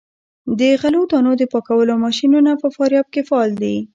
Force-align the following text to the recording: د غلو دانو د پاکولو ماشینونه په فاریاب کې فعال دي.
د 0.59 0.61
غلو 0.81 1.01
دانو 1.11 1.31
د 1.37 1.43
پاکولو 1.53 1.93
ماشینونه 2.05 2.51
په 2.61 2.67
فاریاب 2.75 3.07
کې 3.13 3.21
فعال 3.29 3.51
دي. 3.63 3.75